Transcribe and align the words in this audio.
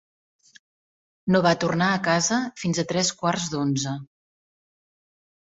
No 1.35 1.41
va 1.47 1.51
tornar 1.63 1.89
a 1.97 2.01
casa 2.09 2.39
fins 2.63 2.81
a 2.85 2.89
tres 2.93 3.13
quarts 3.21 3.47
d'onze. 3.55 3.97